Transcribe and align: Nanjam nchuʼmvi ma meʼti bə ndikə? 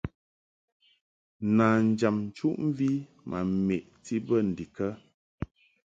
Nanjam 1.55 2.15
nchuʼmvi 2.27 2.89
ma 3.29 3.39
meʼti 3.65 4.15
bə 4.27 4.35
ndikə? 4.49 4.87